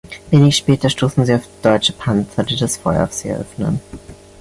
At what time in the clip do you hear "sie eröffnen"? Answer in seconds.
3.13-3.79